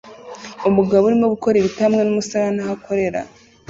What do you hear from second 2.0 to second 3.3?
n'umusarani aho akorera